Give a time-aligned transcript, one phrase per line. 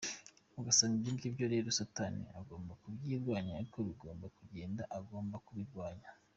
[0.59, 6.09] Ugasanga ibyo ngibyo rero satani agomba kubirwanya niko bigomba kugenda agomba kubirwanya.